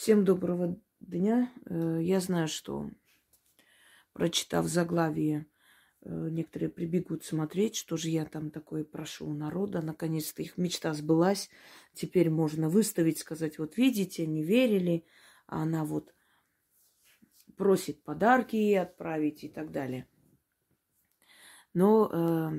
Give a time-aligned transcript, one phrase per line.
[0.00, 1.52] Всем доброго дня.
[1.66, 2.88] Э, я знаю, что
[4.14, 5.46] прочитав заглавие,
[6.00, 9.82] э, некоторые прибегут смотреть, что же я там такое прошу у народа.
[9.82, 11.50] Наконец-то их мечта сбылась.
[11.92, 15.04] Теперь можно выставить, сказать, вот видите, не верили,
[15.46, 16.14] а она вот
[17.58, 20.08] просит подарки ей отправить и так далее.
[21.74, 22.50] Но э,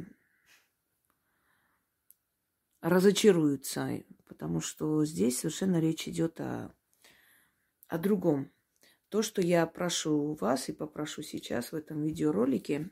[2.82, 6.76] разочаруются, потому что здесь совершенно речь идет о,
[7.92, 8.50] о другом.
[9.10, 12.90] То, что я прошу вас и попрошу сейчас в этом видеоролике,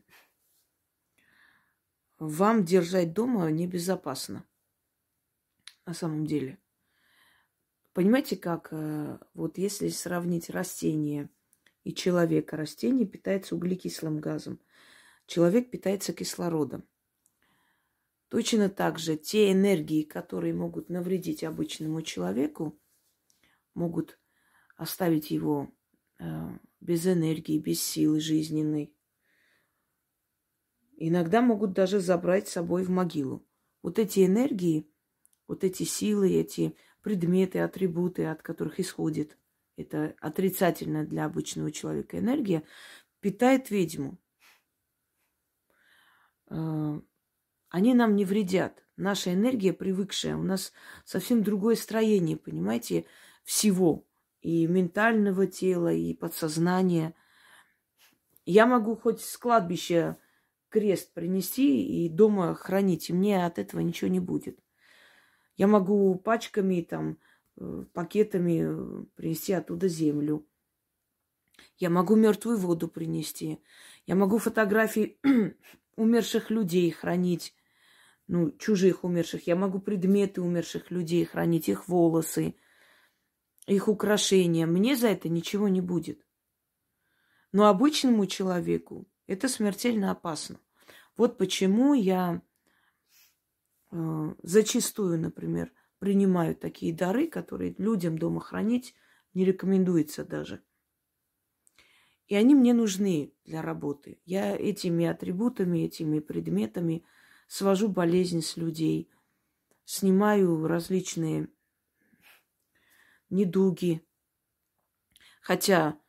[2.20, 4.46] вам держать дома небезопасно.
[5.86, 6.60] На самом деле.
[7.94, 11.30] Понимаете, как э, вот если сравнить растение
[11.86, 14.60] и человека, растение питается углекислым газом,
[15.28, 16.86] человек питается кислородом.
[18.28, 22.78] Точно так же те энергии, которые могут навредить обычному человеку,
[23.74, 24.19] могут
[24.80, 25.70] оставить его
[26.20, 26.26] э,
[26.80, 28.94] без энергии, без силы жизненной.
[30.96, 33.46] Иногда могут даже забрать с собой в могилу.
[33.84, 34.90] Вот эти энергии,
[35.48, 39.38] вот эти силы, эти предметы, атрибуты, от которых исходит
[39.76, 42.64] это отрицательная для обычного человека энергия,
[43.20, 44.18] питает ведьму.
[46.50, 47.02] Э,
[47.70, 48.82] они нам не вредят.
[48.96, 50.72] Наша энергия привыкшая, у нас
[51.04, 53.06] совсем другое строение, понимаете,
[53.44, 54.09] всего.
[54.42, 57.14] И ментального тела, и подсознания.
[58.46, 60.18] Я могу хоть с кладбища
[60.70, 64.60] крест принести и дома хранить, и мне от этого ничего не будет.
[65.58, 67.18] Я могу пачками, там,
[67.58, 70.48] э, пакетами принести оттуда землю.
[71.78, 73.60] Я могу мертвую воду принести.
[74.06, 75.18] Я могу фотографии
[75.96, 77.54] умерших людей хранить
[78.30, 79.48] ну, чужих умерших.
[79.48, 82.56] Я могу предметы умерших людей хранить, их волосы,
[83.70, 84.66] их украшения.
[84.66, 86.26] Мне за это ничего не будет.
[87.52, 90.60] Но обычному человеку это смертельно опасно.
[91.18, 92.42] Вот почему я
[93.92, 98.96] э, зачастую, например, принимаю такие дары, которые людям дома хранить
[99.34, 100.64] не рекомендуется даже.
[102.28, 104.20] И они мне нужны для работы.
[104.26, 107.04] Я этими атрибутами, этими предметами–
[107.50, 109.10] свожу болезнь с людей,
[109.84, 111.50] снимаю различные
[113.30, 114.06] недуги.
[115.42, 116.00] Хотя,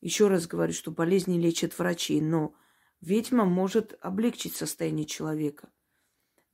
[0.00, 2.54] еще раз говорю, что болезни лечат врачи, но
[3.00, 5.70] ведьма может облегчить состояние человека.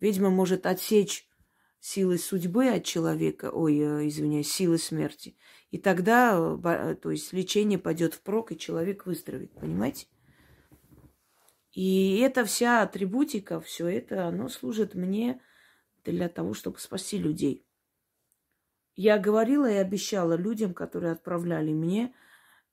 [0.00, 1.28] Ведьма может отсечь
[1.80, 5.36] силы судьбы от человека, ой, э, извиняюсь, силы смерти.
[5.70, 10.06] И тогда, э, то есть лечение пойдет впрок, и человек выздоровеет, понимаете?
[11.72, 15.42] И эта вся атрибутика, все это, оно служит мне
[16.04, 17.66] для того, чтобы спасти людей.
[18.97, 22.15] Я говорила и обещала людям, которые отправляли мне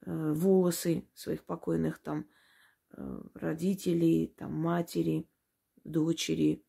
[0.06, 2.28] э, волосы своих покойных там
[2.94, 5.28] э, родителей, там матери,
[5.84, 6.64] дочери.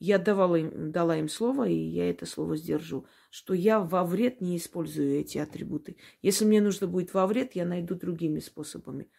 [0.00, 4.42] Я давала им, дала им слово, и я это слово сдержу, что я во вред
[4.42, 5.96] не использую эти атрибуты.
[6.20, 9.10] Если мне нужно будет во вред, я найду другими способами.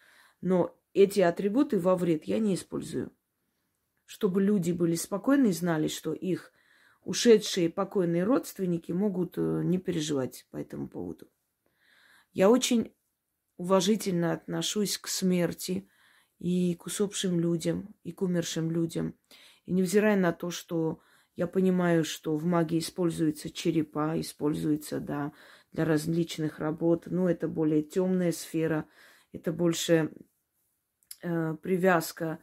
[0.41, 3.11] Но эти атрибуты во вред я не использую.
[4.05, 6.51] Чтобы люди были спокойны и знали, что их
[7.05, 11.27] ушедшие покойные родственники могут э, не переживать по этому поводу.
[12.33, 12.93] Я очень
[13.57, 15.87] уважительно отношусь к смерти
[16.39, 19.15] и к усопшим людям, и к умершим людям.
[19.65, 20.99] И невзирая на то, что
[21.35, 25.31] я понимаю, что в магии используются черепа, используются, да,
[25.71, 28.87] для различных работ, но это более темная сфера,
[29.31, 30.11] это больше
[31.21, 32.39] э, привязка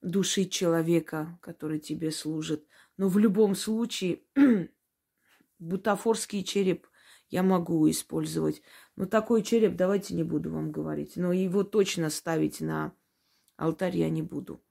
[0.00, 2.66] души человека, который тебе служит.
[2.96, 4.22] Но в любом случае
[5.58, 6.86] бутафорский череп
[7.28, 8.62] я могу использовать.
[8.96, 11.16] Но такой череп давайте не буду вам говорить.
[11.16, 12.92] Но его точно ставить на
[13.56, 14.62] алтарь я не буду.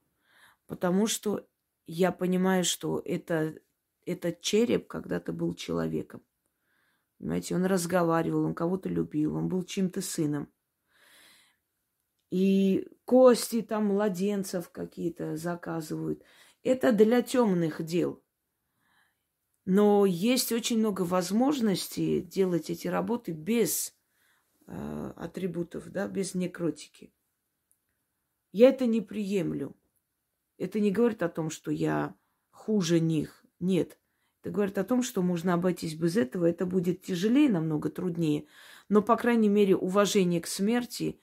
[0.68, 1.48] Потому что
[1.86, 3.56] я понимаю, что это,
[4.06, 6.22] этот череп когда-то был человеком.
[7.18, 10.50] Понимаете, он разговаривал, он кого-то любил, он был чьим-то сыном
[12.34, 16.24] и кости там младенцев какие-то заказывают.
[16.64, 18.24] Это для темных дел.
[19.66, 23.94] Но есть очень много возможностей делать эти работы без
[24.68, 27.14] э, атрибутов, да, без некротики.
[28.54, 29.76] Я это не приемлю.
[30.58, 32.16] Это не говорит о том, что я
[32.52, 33.44] хуже них.
[33.60, 33.98] Нет.
[34.42, 36.46] Это говорит о том, что можно обойтись без этого.
[36.46, 38.46] Это будет тяжелее, намного труднее.
[38.88, 41.20] Но, по крайней мере, уважение к смерти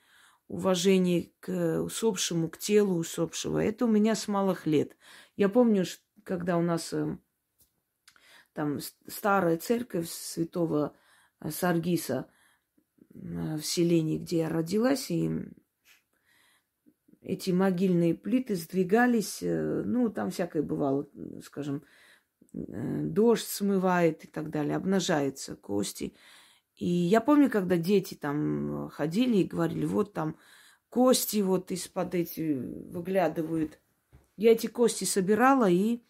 [0.51, 3.63] уважение к усопшему, к телу усопшего.
[3.63, 4.97] Это у меня с малых лет.
[5.37, 5.85] Я помню,
[6.25, 7.17] когда у нас э,
[8.53, 10.93] там старая церковь святого
[11.39, 12.29] э, Саргиса,
[13.13, 15.29] в селении, где я родилась, и
[17.21, 21.07] эти могильные плиты сдвигались, э, ну, там всякое бывало,
[21.43, 21.83] скажем,
[22.53, 26.13] э, дождь смывает и так далее, обнажаются кости.
[26.81, 30.35] И я помню, когда дети там ходили и говорили, вот там
[30.89, 33.79] кости вот из-под эти выглядывают.
[34.35, 36.01] Я эти кости собирала и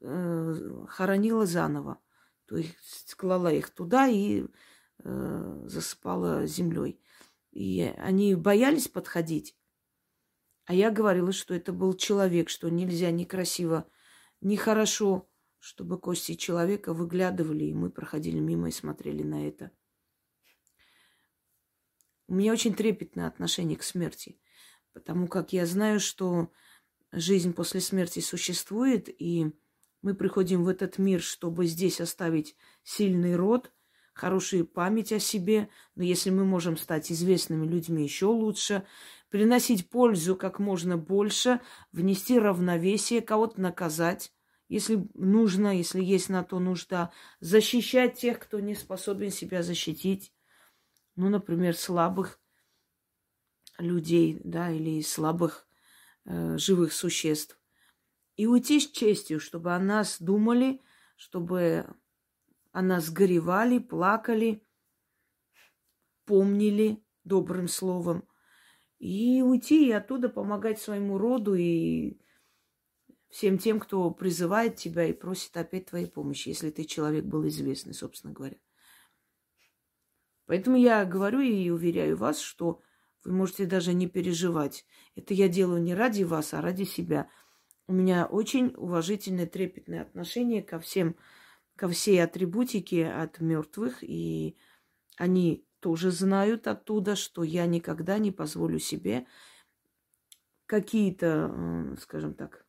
[0.00, 2.00] э, хоронила заново.
[2.46, 4.46] То есть клала их туда и
[5.04, 7.00] э, засыпала землей.
[7.52, 9.56] И они боялись подходить.
[10.64, 13.86] А я говорила, что это был человек, что нельзя некрасиво,
[14.40, 15.28] нехорошо,
[15.60, 19.70] чтобы кости человека выглядывали, и мы проходили мимо и смотрели на это.
[22.28, 24.38] У меня очень трепетное отношение к смерти,
[24.92, 26.52] потому как я знаю, что
[27.10, 29.50] жизнь после смерти существует, и
[30.02, 33.72] мы приходим в этот мир, чтобы здесь оставить сильный род,
[34.12, 35.70] хорошую память о себе.
[35.94, 38.86] Но если мы можем стать известными людьми, еще лучше
[39.30, 41.60] приносить пользу как можно больше,
[41.92, 44.32] внести равновесие, кого-то наказать,
[44.68, 47.10] если нужно, если есть на то нужда,
[47.40, 50.32] защищать тех, кто не способен себя защитить,
[51.18, 52.40] ну, например, слабых
[53.78, 55.66] людей, да, или слабых
[56.24, 57.60] э, живых существ.
[58.36, 60.80] И уйти с честью, чтобы о нас думали,
[61.16, 61.86] чтобы
[62.72, 64.64] о нас горевали, плакали,
[66.24, 68.26] помнили добрым словом–
[68.98, 72.18] и уйти и оттуда помогать своему роду и
[73.30, 77.94] всем тем, кто призывает тебя и просит опять твоей помощи, если ты человек был известный,
[77.94, 78.56] собственно говоря.
[80.48, 82.80] Поэтому я говорю и уверяю вас, что
[83.22, 84.86] вы можете даже не переживать.
[85.14, 87.28] Это я делаю не ради вас, а ради себя.
[87.86, 91.16] У меня очень уважительное, трепетное отношение ко всем,
[91.76, 94.56] ко всей атрибутике от мертвых, и
[95.18, 99.26] они тоже знают оттуда, что я никогда не позволю себе
[100.64, 102.64] какие-то, скажем так,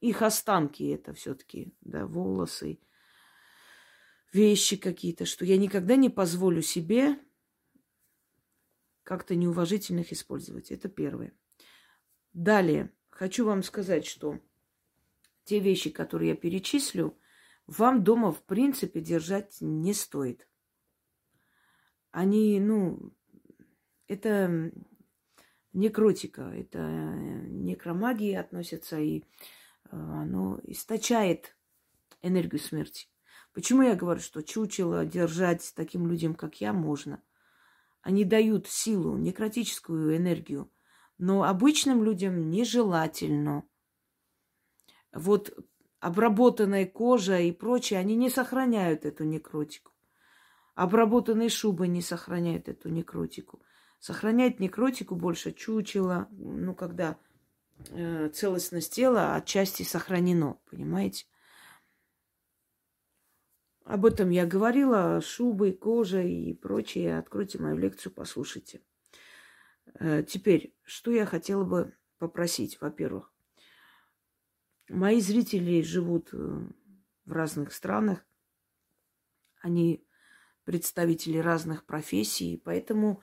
[0.00, 2.80] их останки это все-таки, да, волосы,
[4.32, 7.18] вещи какие-то, что я никогда не позволю себе
[9.02, 10.70] как-то неуважительно их использовать.
[10.70, 11.32] Это первое.
[12.32, 14.38] Далее, хочу вам сказать, что
[15.44, 17.18] те вещи, которые я перечислю,
[17.66, 20.48] вам дома, в принципе, держать не стоит
[22.10, 23.12] они, ну,
[24.06, 24.72] это
[25.72, 29.22] некротика, это некромагии относится, и
[29.84, 31.56] а, оно источает
[32.22, 33.08] энергию смерти.
[33.52, 37.22] Почему я говорю, что чучело держать таким людям, как я, можно?
[38.02, 40.70] Они дают силу, некротическую энергию,
[41.18, 43.64] но обычным людям нежелательно.
[45.12, 45.52] Вот
[46.00, 49.92] обработанная кожа и прочее, они не сохраняют эту некротику.
[50.74, 53.60] Обработанные шубы не сохраняют эту некротику.
[53.98, 57.18] Сохраняет некротику больше чучело, ну, когда
[57.90, 61.26] э, целостность тела отчасти сохранено, понимаете?
[63.88, 67.16] Об этом я говорила, шубы, кожа и прочее.
[67.16, 68.82] Откройте мою лекцию, послушайте.
[69.94, 73.32] Э, теперь, что я хотела бы попросить, во-первых.
[74.90, 76.36] Мои зрители живут э,
[77.24, 78.26] в разных странах.
[79.62, 80.06] Они
[80.64, 83.22] представители разных профессий, поэтому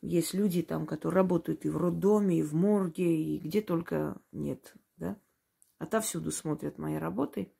[0.00, 4.76] есть люди там, которые работают и в роддоме, и в морге, и где только нет,
[4.96, 5.18] да.
[5.78, 7.52] Отовсюду смотрят мои работы.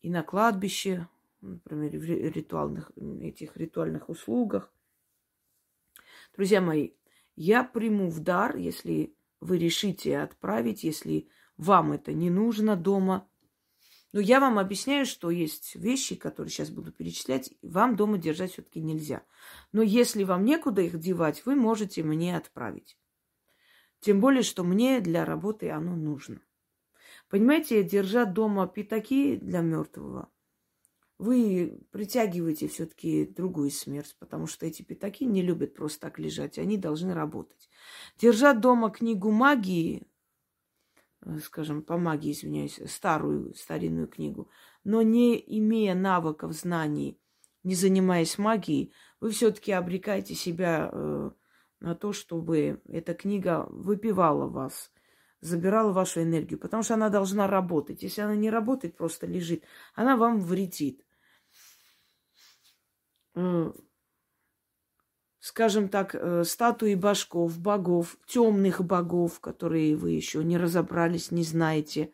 [0.00, 1.06] И на кладбище,
[1.46, 4.72] например, в ритуальных, этих ритуальных услугах.
[6.34, 6.90] Друзья мои,
[7.34, 13.28] я приму в дар, если вы решите отправить, если вам это не нужно дома,
[14.12, 18.80] но я вам объясняю, что есть вещи, которые сейчас буду перечислять, вам дома держать все-таки
[18.80, 19.22] нельзя.
[19.72, 22.98] Но если вам некуда их девать, вы можете мне отправить.
[24.00, 26.40] Тем более, что мне для работы оно нужно.
[27.28, 30.30] Понимаете, держа дома пятаки для мертвого,
[31.18, 36.76] вы притягиваете все-таки другую смерть, потому что эти пятаки не любят просто так лежать, они
[36.76, 37.68] должны работать.
[38.18, 40.06] Держа дома книгу магии,
[41.26, 44.48] Э, скажем, по магии, извиняюсь, старую, старинную книгу,
[44.84, 47.18] но не имея навыков, знаний,
[47.64, 51.30] не занимаясь магией, вы все-таки обрекаете себя э,
[51.80, 54.92] на то, чтобы эта книга выпивала вас,
[55.40, 58.02] забирала вашу энергию, потому что она должна работать.
[58.02, 61.04] Если она не работает, просто лежит, она вам вредит.
[65.40, 72.12] Скажем так, э, статуи башков, богов, темных богов, которые вы еще не разобрались, не знаете.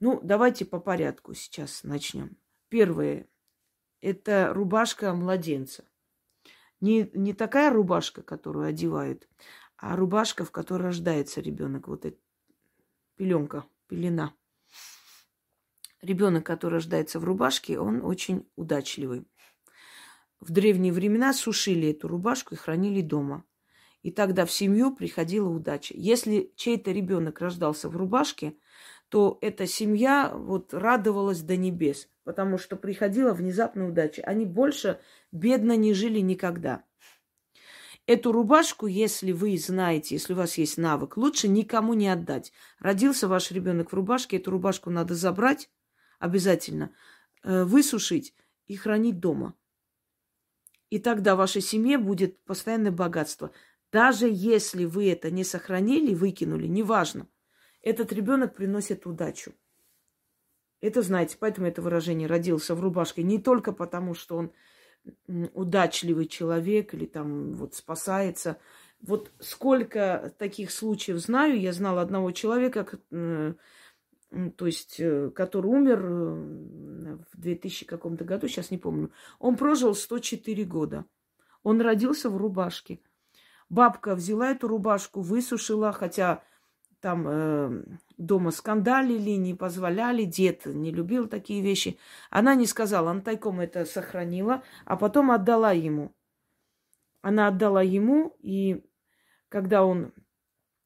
[0.00, 2.36] Ну, давайте по порядку сейчас начнем.
[2.68, 3.26] Первое–
[4.02, 5.84] это рубашка младенца.
[6.80, 9.26] Не, не такая рубашка, которую одевают,
[9.78, 11.88] а рубашка, в которой рождается ребенок.
[11.88, 12.18] Вот эта
[13.16, 14.34] пеленка, пелена.
[16.02, 19.26] Ребенок, который рождается в рубашке, он очень удачливый.
[20.40, 23.44] В древние времена сушили эту рубашку и хранили дома.
[24.02, 25.94] И тогда в семью приходила удача.
[25.96, 28.54] Если чей-то ребенок рождался в рубашке,
[29.08, 34.22] то эта семья вот радовалась до небес, потому что приходила внезапная удача.
[34.22, 35.00] Они больше
[35.32, 36.84] бедно не жили никогда.
[38.06, 42.52] Эту рубашку, если вы знаете, если у вас есть навык, лучше никому не отдать.
[42.78, 45.68] Родился ваш ребенок в рубашке, эту рубашку надо забрать
[46.20, 46.92] обязательно,
[47.42, 48.34] э, высушить
[48.68, 49.54] и хранить дома.
[50.90, 53.50] И тогда в вашей семье будет постоянное богатство.
[53.92, 57.28] Даже если вы это не сохранили, выкинули, неважно,
[57.82, 59.52] этот ребенок приносит удачу.
[60.80, 64.52] Это знаете, поэтому это выражение родился в рубашке не только потому, что он
[65.54, 68.58] удачливый человек или там вот спасается.
[69.00, 71.60] Вот сколько таких случаев знаю.
[71.60, 72.84] Я знала одного человека,
[74.56, 79.10] то есть, э, который умер э, в 2000 каком-то году, сейчас не помню.
[79.38, 81.04] Он прожил 104 года.
[81.62, 83.00] Он родился в рубашке.
[83.68, 86.42] Бабка взяла эту рубашку, высушила, хотя
[87.00, 87.82] там э,
[88.18, 91.98] дома скандалили, не позволяли, дед не любил такие вещи.
[92.30, 96.12] Она не сказала, она тайком это сохранила, а потом отдала ему.
[97.22, 98.84] Она отдала ему, и
[99.48, 100.12] когда он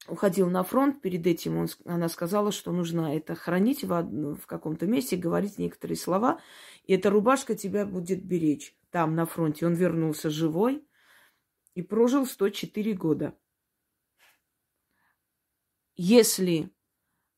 [0.09, 4.87] уходил на фронт, перед этим он, она сказала, что нужно это хранить в, в каком-то
[4.87, 6.41] месте, говорить некоторые слова,
[6.85, 9.67] и эта рубашка тебя будет беречь там, на фронте.
[9.67, 10.85] Он вернулся живой
[11.75, 13.35] и прожил 104 года
[16.03, 16.71] если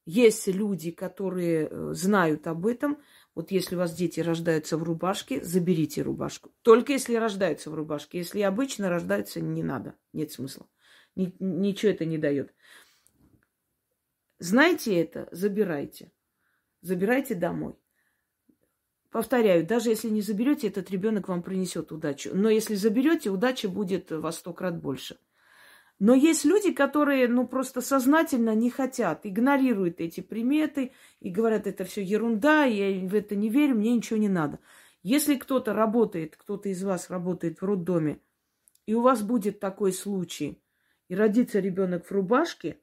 [0.07, 2.99] есть люди, которые э, знают об этом,
[3.35, 6.53] вот если у вас дети рождаются в рубашке, заберите рубашку.
[6.63, 8.19] Только если рождаются в рубашке.
[8.19, 9.97] Если обычно рождаются, не надо.
[10.13, 10.69] Нет смысла.
[11.17, 12.55] Ни, ничего это не дает.
[14.39, 16.11] Знаете это, забирайте.
[16.81, 17.75] Забирайте домой.
[19.11, 22.31] Повторяю, даже если не заберете, этот ребенок вам принесет удачу.
[22.35, 25.19] Но если заберете, удача будет во сто крат больше.
[25.99, 30.91] Но есть люди, которые, ну, просто сознательно не хотят, игнорируют эти приметы
[31.21, 34.59] и говорят, это все ерунда, я в это не верю, мне ничего не надо.
[35.05, 38.19] Если кто-то работает, кто-то из вас работает в роддоме,
[38.87, 40.61] и у вас будет такой случай,
[41.13, 42.81] и родится ребенок в рубашке,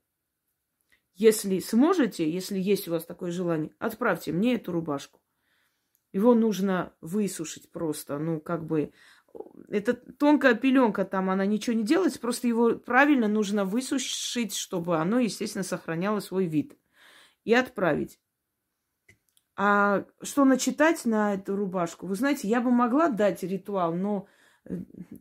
[1.16, 5.20] если сможете, если есть у вас такое желание, отправьте мне эту рубашку.
[6.14, 8.94] Его нужно высушить просто, ну, как бы
[9.68, 15.18] эта тонкая пеленка там, она ничего не делает, просто его правильно нужно высушить, чтобы оно,
[15.18, 16.78] естественно, сохраняло свой вид.
[17.46, 18.20] И отправить.
[19.56, 22.06] А что начитать на эту рубашку?
[22.06, 24.28] Вы знаете, я бы могла дать ритуал, но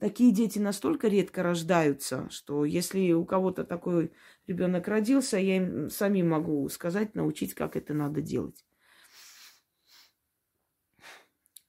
[0.00, 4.12] такие дети настолько редко рождаются, что если у кого-то такой
[4.46, 8.64] ребенок родился, я им сами могу сказать, научить, как это надо делать.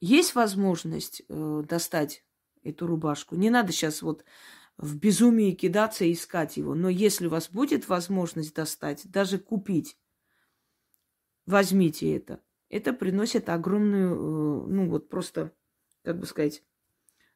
[0.01, 2.23] Есть возможность э, достать
[2.63, 3.35] эту рубашку.
[3.35, 4.23] Не надо сейчас вот
[4.77, 6.73] в безумии кидаться и искать его.
[6.73, 9.97] Но если у вас будет возможность достать, даже купить,
[11.45, 12.41] возьмите это.
[12.69, 15.51] Это приносит огромную, э, ну вот просто,
[16.03, 16.63] как бы сказать,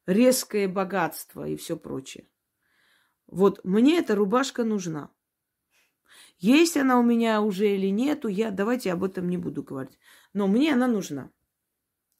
[0.06, 2.28] резкое богатство и все прочее.
[3.28, 5.12] Вот мне эта рубашка нужна.
[6.38, 9.98] Есть она у меня уже или нету, я давайте об этом не буду говорить.
[10.34, 11.32] Но мне она нужна.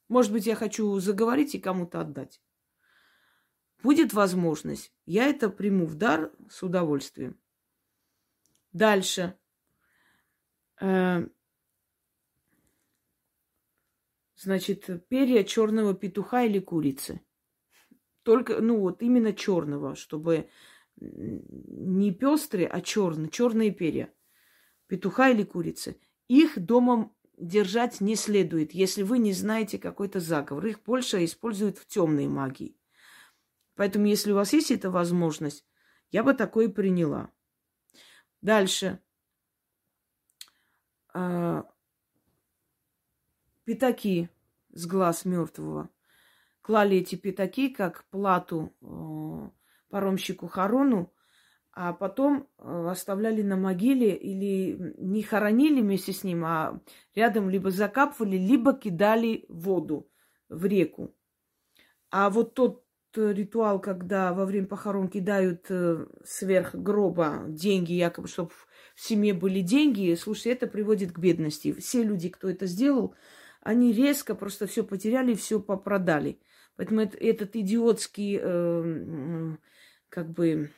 [0.08, 2.40] Может быть, я хочу заговорить и кому-то отдать.
[3.82, 7.38] Будет возможность, я это приму в дар с удовольствием.
[8.72, 9.38] Дальше.
[10.80, 11.26] Э,
[14.36, 17.20] значит, перья черного петуха или курицы.
[18.24, 20.48] Только, ну вот именно черного, чтобы
[20.96, 24.12] не пестрые, а черные, черные перья.
[24.86, 26.00] Петуха или курицы.
[26.28, 30.66] Их дома держать не следует, если вы не знаете какой-то заговор.
[30.66, 32.76] Их больше используют в темной магии.
[33.74, 35.66] Поэтому, если у вас есть эта возможность,
[36.10, 37.30] я бы такое приняла.
[38.40, 39.00] Дальше.
[41.12, 41.64] А,
[43.64, 44.30] пятаки
[44.72, 45.90] с глаз мертвого.
[46.64, 49.50] Клали эти пятаки как плату э,
[49.90, 51.12] паромщику Харону,
[51.72, 56.80] а потом э, оставляли на могиле или не хоронили вместе с ним, а
[57.14, 60.08] рядом либо закапывали, либо кидали воду,
[60.48, 61.14] в реку.
[62.10, 62.82] А вот тот
[63.14, 68.52] ритуал, когда во время похорон кидают э, сверх гроба деньги, якобы, чтобы
[68.94, 71.74] в семье были деньги, слушайте, это приводит к бедности.
[71.74, 73.14] Все люди, кто это сделал,
[73.60, 76.40] они резко просто все потеряли, все попродали.
[76.76, 79.56] Поэтому это, этот идиотский, э,
[80.08, 80.70] как бы,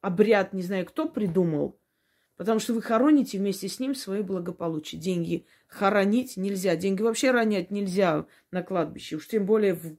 [0.00, 1.78] обряд, не знаю, кто придумал,
[2.36, 5.00] потому что вы хороните вместе с ним свое благополучие.
[5.00, 9.96] Деньги хоронить нельзя, деньги вообще ронять нельзя на кладбище, уж тем более в,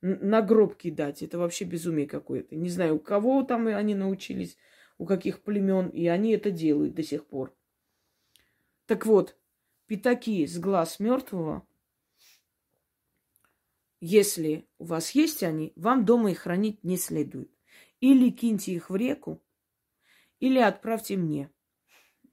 [0.00, 1.22] на гроб кидать.
[1.22, 2.56] Это вообще безумие какое-то.
[2.56, 4.56] Не знаю, у кого там они научились,
[4.96, 7.52] у каких племен, и они это делают до сих пор.
[8.86, 9.36] Так вот,
[9.86, 11.66] пятаки с глаз мертвого,
[14.00, 17.50] если у вас есть они, вам дома их хранить не следует.
[18.00, 19.42] Или киньте их в реку,
[20.38, 21.50] или отправьте мне.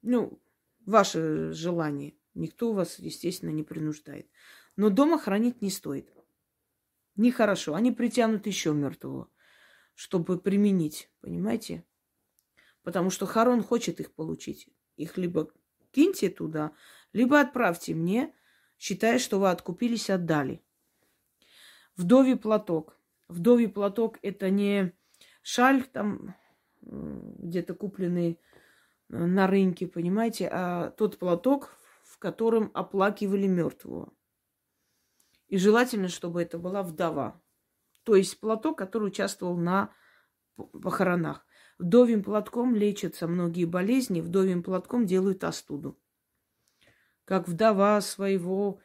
[0.02, 0.42] Ну,
[0.86, 2.16] ваше желание.
[2.34, 4.30] Никто вас, естественно, не принуждает.
[4.78, 6.14] Но дома хранить не стоит.
[7.16, 7.74] Нехорошо.
[7.74, 9.30] Они притянут еще мертвого,
[9.94, 11.84] чтобы применить, понимаете?
[12.84, 14.70] Потому что Харон хочет их получить.
[14.96, 15.52] Их либо
[15.92, 16.72] киньте туда,
[17.12, 18.34] либо отправьте мне,
[18.78, 20.64] считая, что вы откупились, отдали.
[21.98, 22.96] Вдовий платок.
[23.28, 24.94] Вдовий платок это не
[25.42, 26.36] шаль там
[26.82, 28.40] где-то купленный
[29.10, 31.76] э, на рынке, понимаете, а тот платок,
[32.06, 34.14] в котором оплакивали мертвого.
[35.48, 37.42] И желательно, чтобы это была вдова.
[38.04, 39.92] То есть платок, который участвовал на
[40.56, 41.46] похоронах.
[41.78, 46.00] Вдовьим платком лечатся многие болезни, вдовьим платком делают остуду.
[47.26, 48.80] Как вдова своего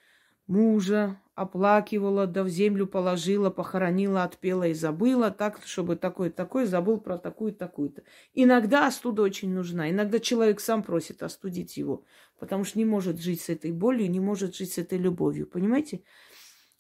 [0.47, 7.16] мужа оплакивала, да в землю положила, похоронила, отпела и забыла, так, чтобы такой-такой забыл про
[7.18, 8.02] такую-такую-то.
[8.34, 9.90] Иногда остуда очень нужна.
[9.90, 12.04] Иногда человек сам просит остудить его,
[12.38, 15.46] потому что не может жить с этой болью, не может жить с этой любовью.
[15.46, 16.02] Понимаете?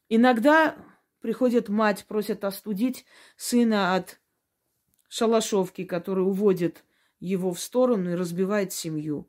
[0.08, 0.76] Иногда
[1.20, 3.06] приходит мать, просит остудить
[3.36, 4.20] сына от
[5.08, 6.84] шалашовки, который уводит
[7.20, 9.28] его в сторону и разбивает семью.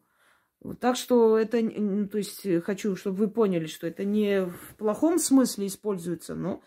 [0.80, 1.62] Так что это,
[2.08, 6.62] то есть хочу, чтобы вы поняли, что это не в плохом смысле используется, но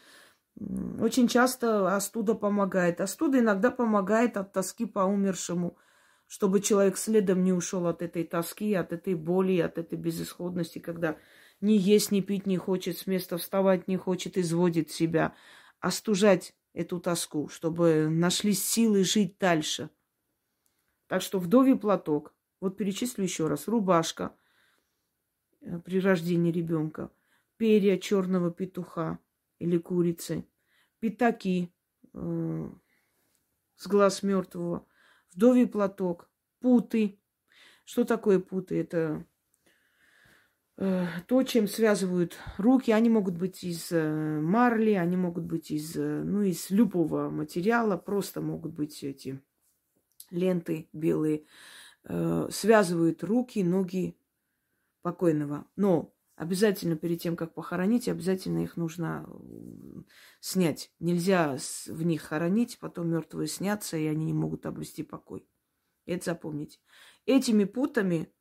[1.00, 3.00] очень часто остуда помогает.
[3.00, 5.79] Остуда иногда помогает от тоски по умершему,
[6.26, 11.17] чтобы человек следом не ушел от этой тоски, от этой боли, от этой безысходности, когда
[11.61, 15.35] ни есть, ни пить не хочет, с места вставать не хочет, изводит себя.
[15.80, 19.89] Остужать эту тоску, чтобы нашлись силы жить дальше.
[21.06, 23.69] Так что вдовий платок, вот перечислю еще раз.
[23.69, 24.34] Рубашка
[25.60, 27.10] э, при рождении ребенка,
[27.56, 29.19] перья черного петуха
[29.58, 30.47] или курицы,
[31.00, 31.73] пятаки
[32.14, 32.71] э,
[33.76, 34.86] с глаз мертвого,
[35.32, 37.21] вдовий платок, путы.
[37.84, 38.80] Что такое путы?
[38.80, 39.25] Это
[40.76, 42.90] э, то, чем связывают руки.
[42.90, 47.97] Они могут быть из э, марли, они могут быть из, э, ну, из любого материала,
[47.97, 49.40] просто могут быть эти
[50.30, 51.45] ленты белые.
[52.08, 54.16] Э, связывают руки, ноги
[55.02, 55.66] покойного.
[55.75, 59.28] Но обязательно перед тем, как похоронить, обязательно их нужно
[60.40, 60.92] снять.
[61.00, 65.49] Нельзя в них хоронить, потом мертвые снятся, и они не могут обрести покой.
[66.06, 66.78] Это запомните.
[67.25, 68.32] Этими путами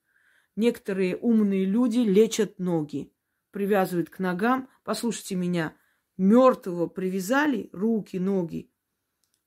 [0.56, 3.12] некоторые умные люди лечат ноги,
[3.50, 4.70] привязывают к ногам.
[4.84, 5.76] Послушайте меня,
[6.18, 8.72] мертвого привязали, руки, ноги.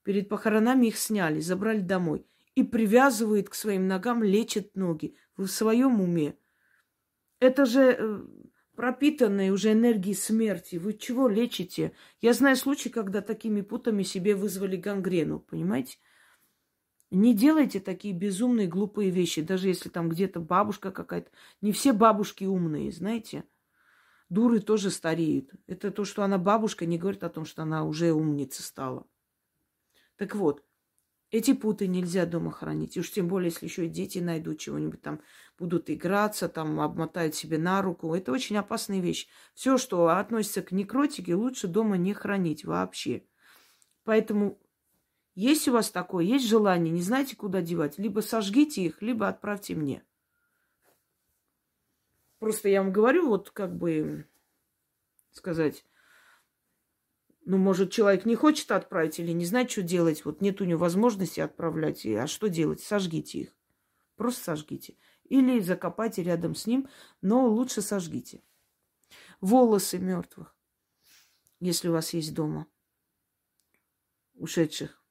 [0.03, 2.27] Перед похоронами их сняли, забрали домой
[2.59, 5.15] и привязывает к своим ногам, лечит ноги.
[5.37, 6.37] В своем уме?
[7.39, 8.21] Это же э,
[8.75, 10.75] пропитанные уже энергии смерти.
[10.75, 11.93] Вы чего лечите?
[12.21, 15.99] Я знаю случаи, когда такими путами себе вызвали гангрену, понимаете?
[17.13, 21.31] Не делайте такие безумные, глупые вещи, даже если там где-то бабушка какая-то.
[21.61, 23.45] Не все бабушки умные, знаете.
[24.31, 25.53] Дуры тоже стареют.
[25.69, 29.07] Это то, что она бабушка, не говорит о том, что она уже умница стала.
[30.17, 30.65] Так вот,
[31.31, 32.97] эти путы нельзя дома хранить.
[32.97, 35.21] И уж тем более, если еще и дети найдут чего-нибудь там,
[35.59, 38.15] будут играться, там, обмотают себе на руку.
[38.15, 39.29] Это очень опасная вещь.
[39.55, 43.25] Все, что относится к некротике, лучше дома не хранить вообще.
[44.05, 44.59] Поэтому,
[45.35, 49.75] есть у вас такое, есть желание, не знаете, куда девать, либо сожгите их, либо отправьте
[49.75, 50.03] мне.
[52.39, 54.27] Просто я вам говорю, вот как бы
[55.33, 55.85] сказать,
[57.49, 60.27] ну, может, человек не хочет отправить или не знает, что делать.
[60.27, 62.05] Вот нет у него возможности отправлять.
[62.05, 62.83] А что делать?
[62.83, 63.57] Сожгите их.
[64.17, 64.99] Просто сожгите.
[65.25, 66.91] Или закопайте рядом с ним,
[67.23, 68.43] но лучше сожгите.
[69.41, 70.55] Волосы мертвых,
[71.59, 72.67] если у вас есть дома,
[74.35, 75.03] ушедших.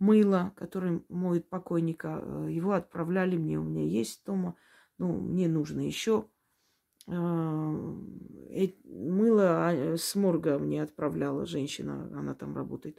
[0.00, 3.60] Мыло, которым моет покойника, э, его отправляли мне.
[3.60, 4.56] У меня есть дома.
[4.98, 6.28] Ну, мне нужно еще
[9.70, 12.98] а, а, с морга мне отправляла женщина, она там работает.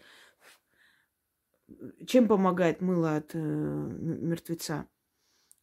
[2.05, 4.87] Чем помогает мыло от э, мертвеца?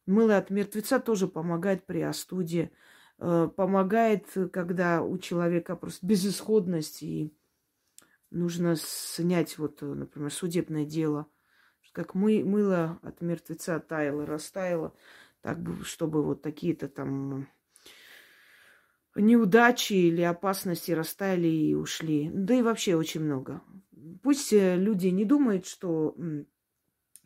[0.05, 2.71] Мыло от мертвеца тоже помогает при остуде,
[3.19, 7.33] э, помогает, когда у человека просто безысходность и
[8.29, 11.27] нужно снять, вот, например, судебное дело,
[11.91, 14.93] как мы, мыло от мертвеца таяло, растаяло,
[15.41, 17.47] так, чтобы вот такие-то там
[19.17, 22.29] неудачи или опасности растаяли и ушли.
[22.33, 23.61] Да и вообще очень много.
[24.23, 26.15] Пусть э, люди не думают, что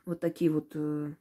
[0.06, 1.14] вот такие вот э,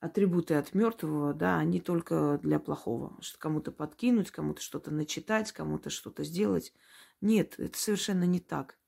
[0.00, 3.16] атрибуты от мертвого, да, они только для плохого.
[3.20, 6.72] Что кому-то подкинуть, кому-то что-то начитать, кому-то что-то сделать.
[7.20, 8.78] Нет, это совершенно не так.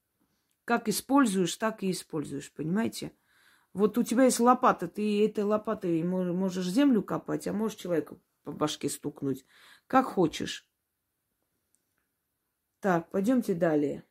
[0.64, 3.12] Как используешь, так и используешь, понимаете?
[3.72, 8.52] Вот у тебя есть лопата, ты этой лопатой можешь землю копать, а можешь человека по
[8.52, 9.44] башке стукнуть.
[9.86, 10.69] Как хочешь.
[12.80, 14.04] Так, пойдемте далее.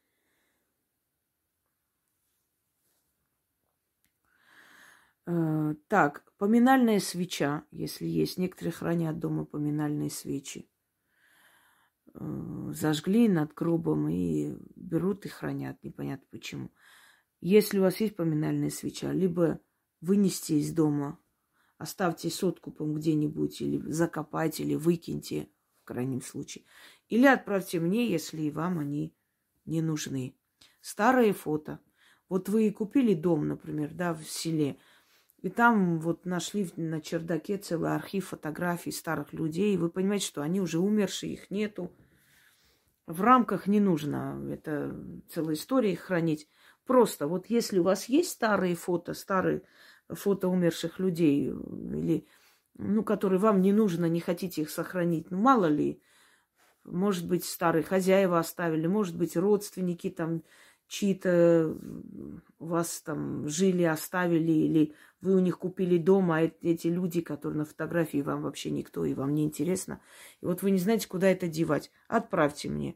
[5.25, 8.37] Э, так, поминальная свеча, если есть.
[8.37, 10.69] Некоторые хранят дома поминальные свечи.
[12.13, 16.71] Э, зажгли над гробом и берут и хранят, непонятно почему.
[17.41, 19.59] Если у вас есть поминальная свеча, либо
[20.01, 21.19] вынести из дома,
[21.77, 25.49] оставьте с откупом где-нибудь, или закопайте, или выкиньте,
[25.93, 26.65] крайнем случае.
[27.07, 29.13] Или отправьте мне, если вам они
[29.65, 30.35] не нужны.
[30.81, 31.79] Старые фото.
[32.29, 34.77] Вот вы купили дом, например, да, в селе,
[35.41, 39.73] и там вот нашли на чердаке целый архив фотографий старых людей.
[39.73, 41.91] И вы понимаете, что они уже умершие, их нету.
[43.07, 44.93] В рамках не нужно это
[45.29, 46.47] целая история их хранить.
[46.85, 49.63] Просто вот если у вас есть старые фото, старые
[50.09, 52.27] фото умерших людей, или,
[52.81, 56.01] ну, которые вам не нужно, не хотите их сохранить, ну, мало ли,
[56.85, 60.43] может быть, старые хозяева оставили, может быть, родственники там
[60.87, 61.77] чьи-то
[62.57, 67.65] вас там жили, оставили, или вы у них купили дом, а эти люди, которые на
[67.65, 70.01] фотографии вам вообще никто, и вам не интересно.
[70.41, 71.91] И вот вы не знаете, куда это девать.
[72.07, 72.95] Отправьте мне.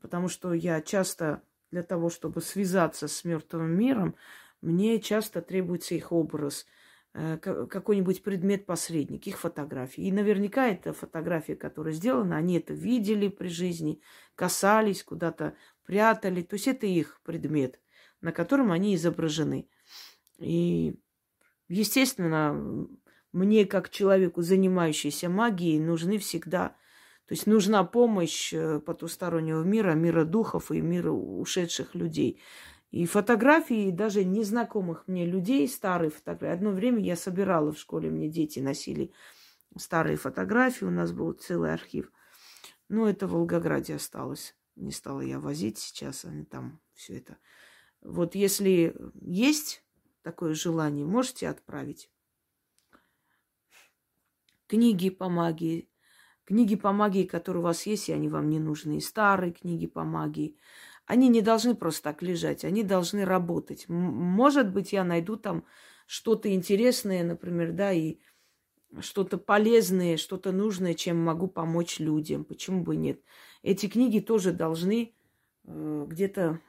[0.00, 4.16] Потому что я часто для того, чтобы связаться с мертвым миром,
[4.62, 6.77] мне часто требуется их образ– Э,
[7.40, 10.04] какой-нибудь предмет-посредник, их фотографии.
[10.04, 14.00] И наверняка это фотография, которая сделана, они это видели при жизни,
[14.34, 15.54] касались, куда-то
[15.84, 16.42] прятали.
[16.42, 17.80] То есть это их предмет,
[18.20, 19.68] на котором они изображены.
[20.38, 20.94] И,
[21.68, 22.88] естественно,
[23.32, 26.76] мне, как человеку, занимающейся магией, нужны всегда...
[27.26, 32.40] То есть нужна помощь э, потустороннего мира, мира духов и мира ушедших людей.
[32.90, 36.54] И фотографии даже незнакомых мне людей, старые фотографии.
[36.54, 39.12] Одно время я собирала в школе, мне дети носили
[39.76, 42.10] старые фотографии, у нас был целый архив.
[42.88, 44.56] Но это в Волгограде осталось.
[44.76, 47.36] Не стала я возить сейчас, они там все это.
[48.00, 49.84] Вот если есть
[50.22, 52.10] такое желание, можете отправить.
[54.66, 55.90] Книги по магии.
[56.48, 59.02] Книги по магии, которые у вас есть, и они вам не нужны.
[59.02, 60.56] Старые книги по магии.
[61.04, 63.86] Они не должны просто так лежать, они должны работать.
[63.86, 65.66] Может быть, я найду там
[66.06, 68.16] что-то интересное, например, да, и
[69.00, 72.46] что-то полезное, что-то нужное, чем могу помочь людям.
[72.46, 73.20] Почему бы нет?
[73.62, 75.14] Эти книги тоже должны
[75.64, 76.60] э, где-то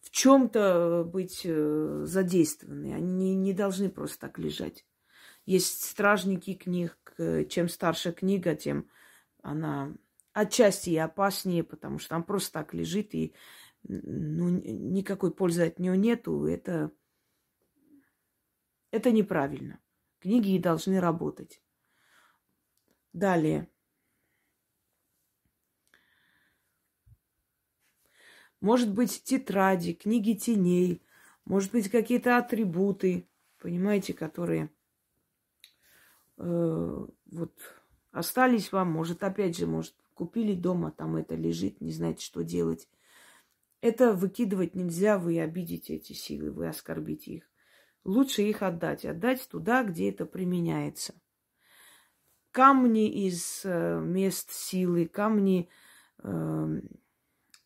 [0.00, 2.94] в чем-то быть э, задействованы.
[2.94, 4.86] Они не, не должны просто так лежать.
[5.46, 6.96] Есть стражники книг.
[7.48, 8.88] Чем старше книга, тем
[9.42, 9.94] она
[10.32, 13.34] отчасти и опаснее, потому что там просто так лежит, и
[13.82, 16.46] ну, никакой пользы от нее нету.
[16.46, 16.92] Это,
[18.90, 19.80] это неправильно.
[20.20, 21.62] Книги должны работать.
[23.12, 23.68] Далее.
[28.60, 31.02] Может быть, тетради, книги теней,
[31.46, 34.70] может быть, какие-то атрибуты, понимаете, которые
[36.40, 37.52] э, вот
[38.12, 42.90] остались вам, может, опять же, может, Купили дома, там это лежит, не знаете, что делать.
[43.80, 47.50] Это выкидывать нельзя, вы обидите эти силы, вы оскорбите их.
[48.04, 51.14] Лучше их отдать, отдать туда, где это применяется.
[52.50, 55.70] Камни из э, мест силы, камни
[56.18, 56.80] э,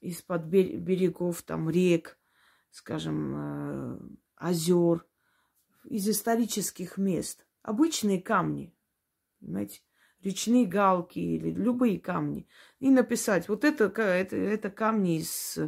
[0.01, 2.21] из-под берегов, там, рек,
[2.71, 3.99] скажем, э,
[4.37, 5.05] озер,
[5.83, 7.45] из исторических мест.
[7.65, 8.73] Обычные камни,
[9.41, 9.81] понимаете?
[10.25, 12.49] речные галки или любые камни.
[12.81, 15.59] И написать, вот это, это, это камни из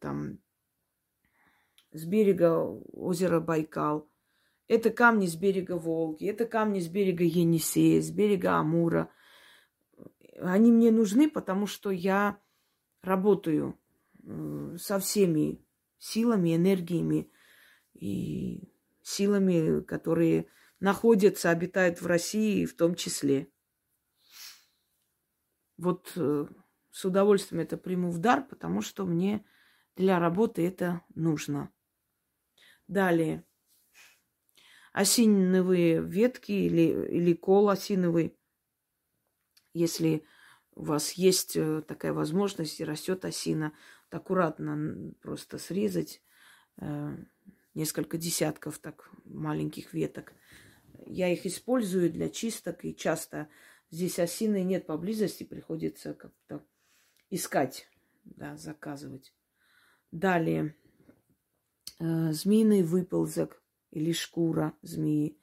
[0.00, 0.38] там,
[1.92, 2.60] с берега
[2.92, 4.08] озера Байкал.
[4.68, 9.10] Это камни с берега Волги, это камни с берега Енисея, с берега Амура.
[10.40, 12.40] Они мне нужны, потому что я
[13.02, 13.78] работаю
[14.76, 15.64] со всеми
[15.98, 17.30] силами, энергиями
[17.94, 18.68] и
[19.06, 20.48] силами, которые
[20.80, 23.48] находятся, обитают в России в том числе.
[25.76, 26.46] Вот э,
[26.90, 29.44] с удовольствием это приму в дар, потому что мне
[29.94, 31.72] для работы это нужно.
[32.88, 33.46] Далее.
[34.92, 38.36] Осиновые ветки или, или кол осиновый.
[39.72, 40.24] Если
[40.74, 43.72] у вас есть э, такая возможность и растет осина,
[44.10, 46.22] аккуратно просто срезать
[46.80, 47.16] э,
[47.76, 50.32] несколько десятков так маленьких веток.
[51.04, 53.48] Я их использую для чисток, и часто
[53.90, 56.64] здесь осины нет поблизости, приходится как-то
[57.30, 57.86] искать,
[58.24, 59.34] да, заказывать.
[60.10, 60.74] Далее
[62.00, 65.38] э, змеиный выползок или шкура змеи.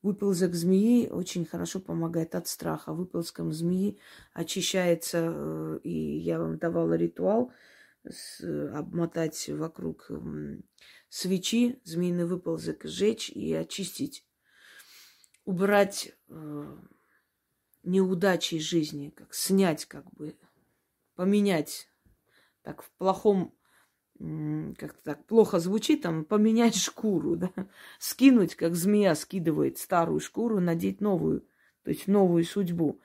[0.00, 2.92] Выползок змеи очень хорошо помогает от страха.
[2.92, 3.98] Выползком змеи
[4.32, 7.52] очищается, э, и я вам давала ритуал,
[8.72, 10.60] обмотать вокруг э,
[11.08, 14.26] свечи, змеиный выползок, сжечь и очистить.
[15.44, 16.76] Убрать э,
[17.82, 20.36] неудачи жизни, как снять, как бы
[21.14, 21.88] поменять.
[22.62, 23.54] Так в плохом
[24.18, 27.50] как-то так плохо звучит, там, поменять шкуру, да,
[27.98, 31.46] скинуть, как змея скидывает старую шкуру, надеть новую,
[31.82, 33.00] то есть новую судьбу.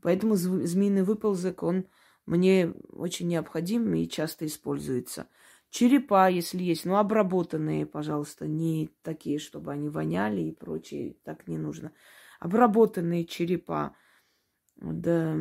[0.00, 1.86] Поэтому змеиный выползок, он
[2.26, 5.28] мне очень необходим и часто используется.
[5.70, 11.58] Черепа, если есть, ну, обработанные, пожалуйста, не такие, чтобы они воняли и прочее, так не
[11.58, 11.92] нужно.
[12.40, 13.96] Обработанные черепа,
[14.76, 15.34] да,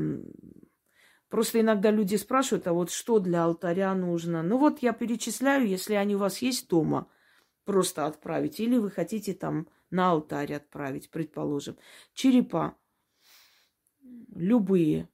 [1.31, 4.43] Просто иногда люди спрашивают, а вот что для алтаря нужно?
[4.43, 7.07] Ну вот я перечисляю, если они у вас есть дома,
[7.63, 8.59] просто отправить.
[8.59, 11.77] Или вы хотите там на алтарь отправить, предположим.
[12.13, 12.75] Черепа.
[14.35, 15.07] Любые.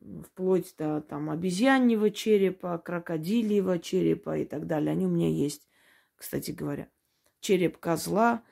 [0.00, 4.92] Вплоть до там обезьяньего черепа, крокодильего черепа и так далее.
[4.92, 5.68] Они у меня есть,
[6.16, 6.88] кстати говоря.
[7.40, 8.42] Череп козла,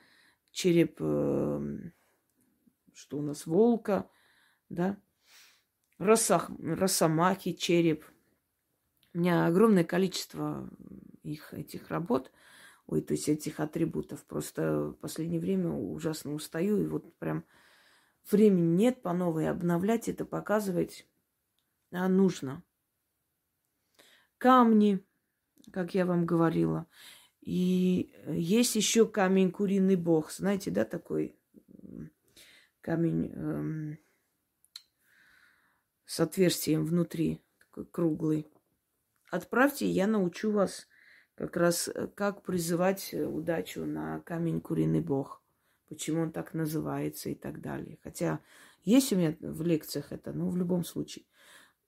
[0.51, 1.77] череп, э,
[2.93, 4.09] что у нас, волка,
[4.69, 4.97] да,
[5.97, 8.05] росах, росомахи, череп.
[9.13, 10.69] У меня огромное количество
[11.23, 12.31] их, этих работ,
[12.87, 14.23] ой, то есть этих атрибутов.
[14.25, 17.43] Просто в последнее время ужасно устаю, и вот прям
[18.31, 21.07] времени нет по новой обновлять это, показывать,
[21.91, 22.63] нужно.
[24.37, 25.03] Камни,
[25.71, 26.87] как я вам говорила.
[27.41, 30.31] И есть еще камень куриный бог.
[30.31, 31.35] Знаете, да, такой
[32.81, 33.31] камень...
[33.33, 33.97] Эм,
[36.07, 38.47] с отверстием внутри, такой круглый.
[39.29, 40.87] Отправьте, я научу вас
[41.35, 45.43] как раз, э, как призывать э, удачу на камень куриный бог,
[45.89, 47.99] почему он так называется и так далее.
[48.03, 48.39] Хотя
[48.83, 51.25] есть у меня в лекциях это, но в любом случае.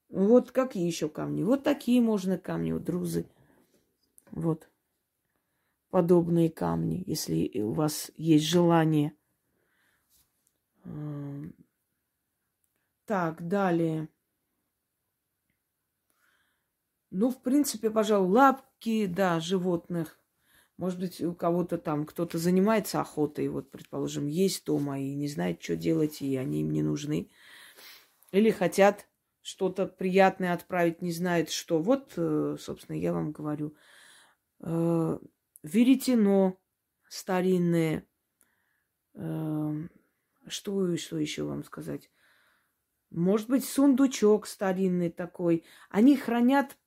[0.09, 1.43] Вот какие еще камни?
[1.43, 3.25] Вот такие можно камни, вот друзы.
[4.31, 4.67] Вот.
[5.91, 9.13] Подобные камни, если у вас есть желание.
[10.83, 11.53] Эм,
[13.05, 14.07] так, далее.
[17.11, 20.19] Ну, в принципе, пожалуй, лапки, да, животных.
[20.77, 25.61] Может быть, у кого-то там, кто-то занимается охотой, вот, предположим, есть дома и не знает,
[25.61, 27.29] что делать, и они им не нужны.
[28.31, 29.08] Или хотят
[29.41, 31.79] что-то приятное отправить, не знает что.
[31.79, 33.75] Вот, э, собственно, я вам говорю.
[34.61, 35.17] Э,
[35.63, 36.57] веретено
[37.07, 38.05] старинное.
[39.15, 39.87] Э,
[40.47, 42.09] что, что еще вам сказать?
[43.11, 45.65] Может быть, сундучок старинный такой.
[45.89, 46.77] Они хранят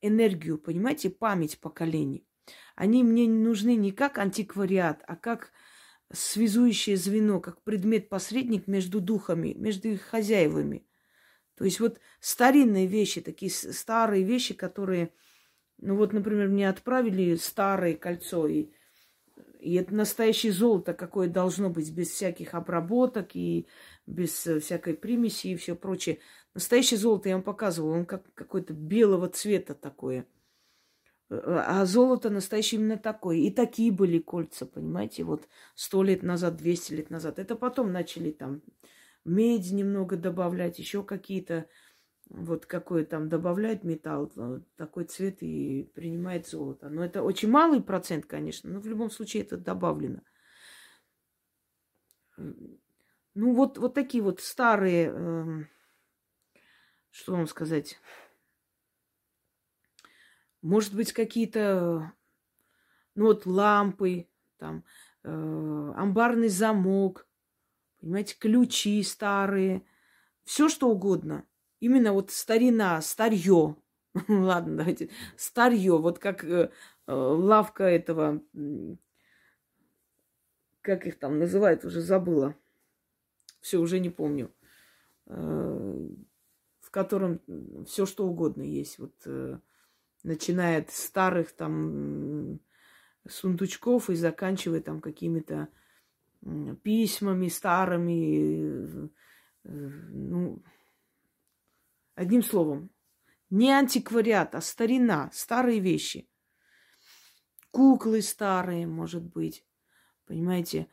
[0.00, 2.26] энергию, понимаете, память поколений.
[2.74, 5.52] Они мне не нужны не как антиквариат, а как
[6.12, 10.86] связующее звено, как предмет-посредник между духами, между их хозяевами.
[11.58, 15.12] То есть вот старинные вещи, такие старые вещи, которые,
[15.78, 18.68] ну вот, например, мне отправили старое кольцо, и
[19.60, 23.66] и это настоящее золото, какое должно быть, без всяких обработок и
[24.06, 26.20] без всякой примеси и все прочее.
[26.54, 30.26] Настоящее золото я вам показывала, он как какой-то белого цвета такое.
[31.28, 33.38] Э, а золото настоящее именно такое.
[33.38, 37.40] И такие были кольца, понимаете, вот сто лет назад, 200 лет назад.
[37.40, 38.62] Это потом начали там
[39.24, 41.66] медь немного добавлять, еще какие-то
[42.30, 44.30] вот какой там добавляет металл,
[44.76, 46.88] такой цвет и принимает золото.
[46.88, 50.20] Но это очень малый процент, конечно, но в любом случае это добавлено.
[52.36, 55.64] Ну, вот, вот такие вот старые, э,
[57.10, 58.00] что вам сказать,
[60.60, 62.12] может быть, какие-то,
[63.14, 64.84] ну, вот лампы, там,
[65.22, 67.27] э, амбарный замок,
[68.00, 69.82] понимаете, ключи старые,
[70.44, 71.44] все что угодно–
[71.80, 73.76] именно вот старина, старье.
[74.28, 75.10] Ладно, давайте.
[75.36, 76.70] Старье, вот как э,
[77.06, 78.42] э, лавка этого,
[80.80, 82.54] как их там называют, уже забыла.
[83.60, 84.52] Все, уже не помню.
[85.26, 86.08] Э,
[86.80, 87.40] в котором
[87.86, 88.98] все что угодно есть.
[88.98, 89.58] Вот э,
[90.22, 92.60] начиная от старых там
[93.28, 95.68] сундучков и заканчивая там какими-то
[96.82, 99.08] письмами старыми, э,
[99.64, 100.62] ну,
[102.14, 102.90] одним словом,
[103.50, 106.28] не антиквариат, а старина, старые вещи.
[107.70, 109.64] Куклы старые, может быть,
[110.26, 110.88] понимаете.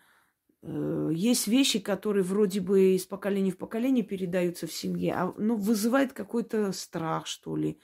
[0.62, 5.58] Э, есть вещи, которые вроде бы из поколения в поколение передаются в семье, а ну,
[5.58, 7.79] вызывает какой-то страх, что ли.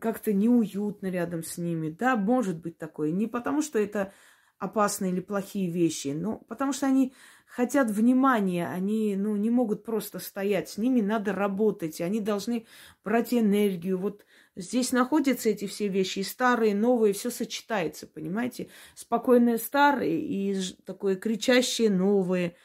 [0.00, 1.90] Как-то неуютно рядом с ними.
[1.90, 3.10] Да, может быть такое.
[3.10, 4.14] Не потому, что это
[4.58, 7.12] опасные или плохие вещи, но потому что они
[7.46, 12.66] хотят внимания, они ну, не могут просто стоять, с ними надо работать, они должны
[13.04, 13.98] брать энергию.
[13.98, 14.24] Вот
[14.56, 18.68] здесь находятся эти все вещи, и старые, и новые, все сочетается, понимаете?
[18.94, 22.56] Спокойные старые и такое кричащее новые,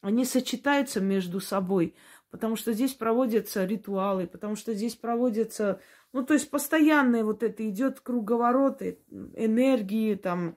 [0.00, 1.94] они сочетаются между собой,
[2.30, 5.80] потому что здесь проводятся ритуалы, потому что здесь проводятся,
[6.12, 9.00] ну, то есть постоянное вот это идет круговороты
[9.34, 10.56] энергии, там,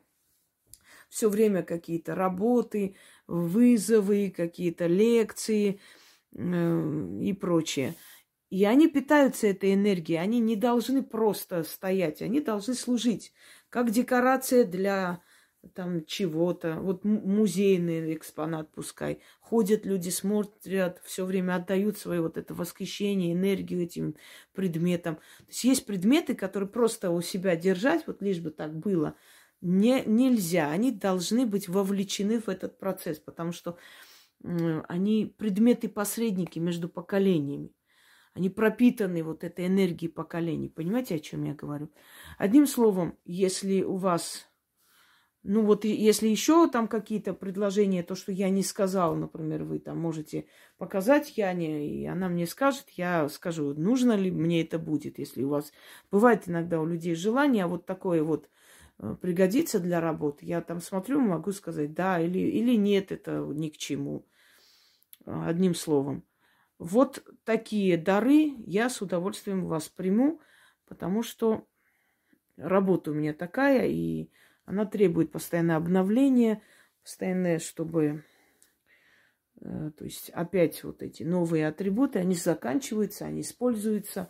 [1.11, 2.95] все время какие-то работы,
[3.27, 5.81] вызовы, какие-то лекции
[6.33, 7.95] и прочее.
[8.49, 13.33] И они питаются этой энергией, они не должны просто стоять, они должны служить
[13.69, 15.21] как декорация для
[15.75, 16.75] там чего-то.
[16.79, 19.21] Вот музейный экспонат пускай.
[19.41, 24.15] Ходят люди, смотрят, все время отдают свое вот это восхищение, энергию этим
[24.53, 25.15] предметам.
[25.15, 29.15] То есть есть предметы, которые просто у себя держать, вот лишь бы так было–
[29.61, 30.69] не, нельзя.
[30.69, 33.77] Они должны быть вовлечены в этот процесс, потому что
[34.43, 37.71] они предметы-посредники между поколениями.
[38.33, 40.69] Они пропитаны вот этой энергией поколений.
[40.69, 41.91] Понимаете, о чем я говорю?
[42.37, 44.49] Одним словом, если у вас,
[45.43, 49.99] ну вот если еще там какие-то предложения, то, что я не сказала, например, вы там
[49.99, 50.45] можете
[50.77, 55.49] показать Яне, и она мне скажет, я скажу, нужно ли мне это будет, если у
[55.49, 55.73] вас...
[56.09, 58.49] Бывает иногда у людей желание, а вот такое вот
[59.21, 63.77] пригодится для работы, я там смотрю, могу сказать да или, или нет, это ни к
[63.77, 64.27] чему.
[65.25, 66.23] Э, одним словом.
[66.77, 70.39] Вот такие дары я с удовольствием восприму,
[70.87, 71.67] потому что
[72.57, 74.29] работа у меня такая, и
[74.65, 76.61] она требует постоянного обновления,
[77.01, 78.23] постоянное, чтобы...
[79.61, 84.29] Э, то есть опять вот эти новые атрибуты, они заканчиваются, они используются,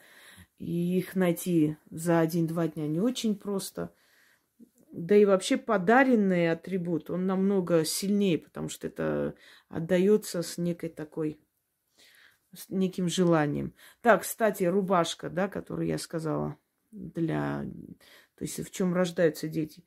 [0.59, 3.93] и их найти за один-два дня не очень просто–
[4.91, 9.35] да и вообще подаренный атрибут, он намного сильнее, потому что это
[9.69, 11.39] отдается с некой такой,
[12.53, 13.73] с неким желанием.
[14.01, 16.57] Так, кстати, рубашка, да, которую я сказала,
[16.91, 17.65] для,
[18.35, 19.85] то есть в чем рождаются дети.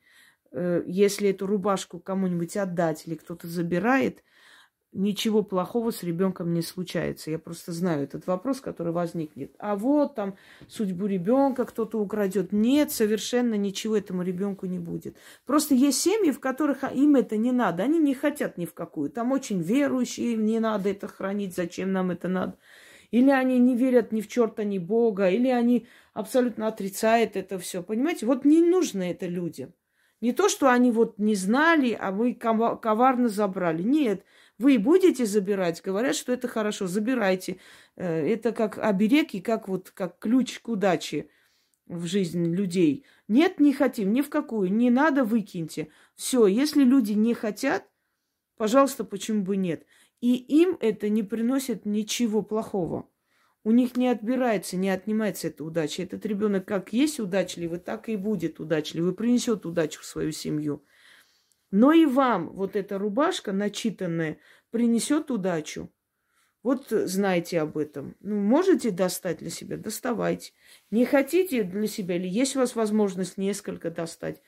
[0.51, 4.23] Э, если эту рубашку кому-нибудь отдать или кто-то забирает–
[4.95, 7.29] ничего плохого с ребенком не случается.
[7.29, 9.53] Я просто знаю этот вопрос, который возникнет.
[9.59, 10.35] А вот там
[10.67, 12.51] судьбу ребенка кто-то украдет.
[12.51, 15.17] Нет, совершенно ничего этому ребенку не будет.
[15.45, 17.83] Просто есть семьи, в которых им это не надо.
[17.83, 19.09] Они не хотят ни в какую.
[19.11, 22.57] Там очень верующие, им не надо это хранить, зачем нам это надо.
[23.11, 27.83] Или они не верят ни в черта, ни Бога, или они абсолютно отрицают это все.
[27.83, 29.73] Понимаете, вот не нужно это людям.
[30.21, 33.83] Не то, что они вот не знали, а вы коварно забрали.
[33.83, 34.23] Нет,
[34.57, 37.57] вы будете забирать, говорят, что это хорошо, забирайте.
[37.95, 41.29] Э, это как оберег и как вот как ключ к удаче
[41.87, 43.05] в жизни людей.
[43.27, 45.89] Нет, не хотим, ни в какую, не надо, выкиньте.
[46.15, 47.85] Все, если люди не хотят,
[48.57, 49.85] пожалуйста, почему бы нет?
[50.21, 53.09] И им это не приносит ничего плохого.
[53.63, 56.03] У них не отбирается, не отнимается эта удача.
[56.03, 60.83] Этот ребенок как есть удачливый, так и будет удачливый, принесет удачу в свою семью.
[61.77, 64.37] Но и вам вот эта рубашка начитанная
[64.71, 65.91] принесет удачу.
[66.63, 68.15] Вот знайте об этом.
[68.21, 70.53] Ну, можете достать для себя, доставайте.
[70.89, 74.41] Не хотите для себя, или есть у вас возможность несколько достать,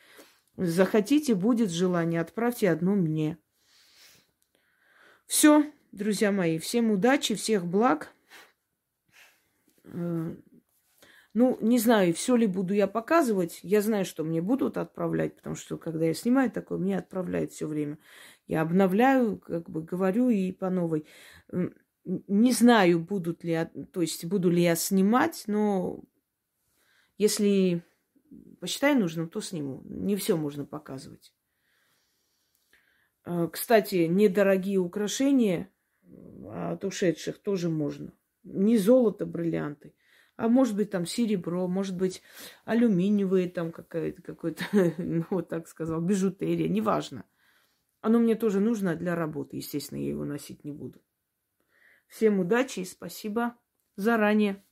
[0.55, 3.37] захотите, будет желание, отправьте одну мне.
[5.25, 8.13] Все, друзья мои, всем удачи, всех благ.
[11.39, 13.59] Ну, не знаю, все ли буду я показывать.
[13.61, 17.67] Я знаю, что мне будут отправлять, потому что когда я снимаю такое, мне отправляют все
[17.67, 17.99] время.
[18.47, 21.05] Я обновляю, как бы говорю и по новой.
[22.03, 23.55] Не знаю, будут ли,
[23.93, 26.03] то есть буду ли я снимать, но
[27.19, 27.83] если
[28.59, 29.83] посчитаю нужным, то сниму.
[29.85, 31.35] Не все можно показывать.
[33.25, 35.69] А, кстати, недорогие украшения
[36.49, 38.11] от ушедших тоже можно.
[38.41, 39.93] Не золото, бриллианты.
[40.37, 42.21] А может быть, там серебро, может быть,
[42.65, 44.63] алюминиевые, там какая-то, какой-то,
[44.99, 47.25] ну, вот так сказал, бижутерия, неважно.
[48.01, 51.01] Оно мне тоже нужно для работы, естественно, я его носить не буду.
[52.07, 53.57] Всем удачи и спасибо
[53.95, 54.63] заранее.